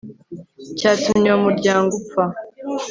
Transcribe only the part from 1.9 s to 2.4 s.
upfa